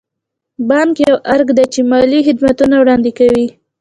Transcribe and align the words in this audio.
بانک 0.67 0.95
یو 1.07 1.15
ارګان 1.33 1.55
دی 1.57 1.65
چې 1.73 1.79
مالي 1.89 2.19
خدمتونه 2.27 2.75
وړاندې 2.79 3.11
کوي. 3.19 3.45